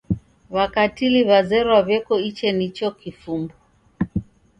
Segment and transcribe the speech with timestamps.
[0.55, 3.55] W'akatili w'azerwa w'eko ichenicho kifumbu.